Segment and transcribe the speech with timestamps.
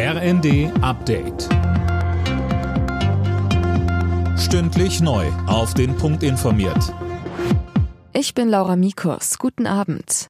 [0.00, 1.48] RND Update.
[4.38, 5.26] Stündlich neu.
[5.48, 6.94] Auf den Punkt informiert.
[8.12, 9.38] Ich bin Laura Mikos.
[9.38, 10.28] Guten Abend.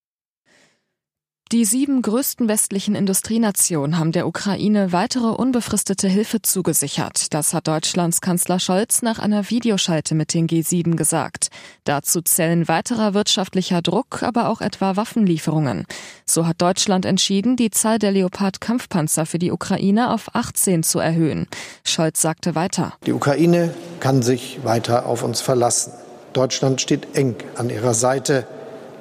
[1.50, 7.32] Die sieben größten westlichen Industrienationen haben der Ukraine weitere unbefristete Hilfe zugesichert.
[7.32, 11.48] Das hat Deutschlands Kanzler Scholz nach einer Videoschalte mit den G7 gesagt.
[11.84, 15.86] Dazu zählen weiterer wirtschaftlicher Druck, aber auch etwa Waffenlieferungen.
[16.26, 21.48] So hat Deutschland entschieden, die Zahl der Leopard-Kampfpanzer für die Ukraine auf 18 zu erhöhen.
[21.82, 22.92] Scholz sagte weiter.
[23.06, 25.94] Die Ukraine kann sich weiter auf uns verlassen.
[26.34, 28.46] Deutschland steht eng an ihrer Seite.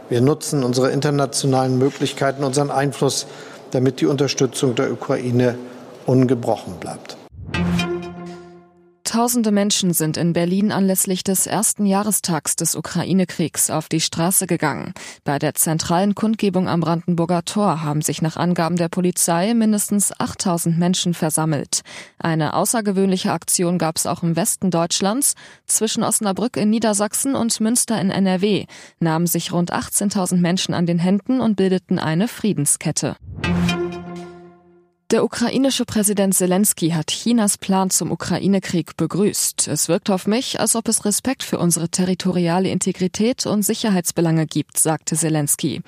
[0.09, 3.27] Wir nutzen unsere internationalen Möglichkeiten, unseren Einfluss,
[3.71, 5.57] damit die Unterstützung der Ukraine
[6.05, 7.16] ungebrochen bleibt.
[9.17, 14.93] Tausende Menschen sind in Berlin anlässlich des ersten Jahrestags des Ukraine-Kriegs auf die Straße gegangen.
[15.23, 20.77] Bei der zentralen Kundgebung am Brandenburger Tor haben sich nach Angaben der Polizei mindestens 8000
[20.77, 21.81] Menschen versammelt.
[22.19, 25.33] Eine außergewöhnliche Aktion gab es auch im Westen Deutschlands.
[25.65, 28.67] Zwischen Osnabrück in Niedersachsen und Münster in NRW
[28.99, 33.17] nahmen sich rund 18.000 Menschen an den Händen und bildeten eine Friedenskette.
[35.09, 39.69] Der ukrainische Präsident Zelensky hat Chinas Plan zum Ukraine-Krieg begrüßt.
[39.69, 44.77] Es wirkt auf mich, als ob es Respekt für unsere territoriale Integrität und Sicherheitsbelange gibt,
[44.77, 45.81] sagte Zelensky.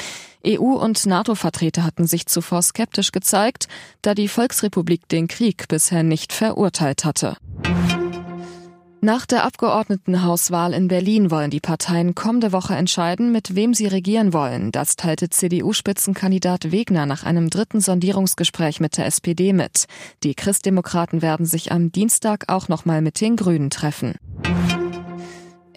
[0.48, 3.68] EU- und NATO-Vertreter hatten sich zuvor skeptisch gezeigt,
[4.02, 7.36] da die Volksrepublik den Krieg bisher nicht verurteilt hatte.
[9.02, 14.34] Nach der Abgeordnetenhauswahl in Berlin wollen die Parteien kommende Woche entscheiden, mit wem sie regieren
[14.34, 14.74] wollen.
[14.74, 19.86] Das teilte CDU-Spitzenkandidat Wegner nach einem dritten Sondierungsgespräch mit der SPD mit.
[20.24, 24.16] Die Christdemokraten werden sich am Dienstag auch nochmal mit den Grünen treffen.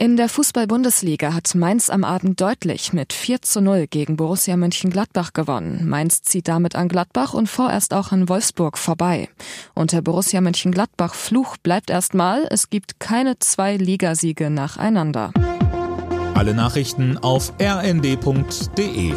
[0.03, 5.33] In der Fußball-Bundesliga hat Mainz am Abend deutlich mit 4 zu 0 gegen Borussia Mönchengladbach
[5.33, 5.89] gewonnen.
[5.89, 9.29] Mainz zieht damit an Gladbach und vorerst auch an Wolfsburg vorbei.
[9.75, 15.31] Und der Borussia Mönchengladbach Fluch bleibt erstmal, es gibt keine zwei Ligasiege nacheinander.
[16.35, 19.15] Alle Nachrichten auf rnd.de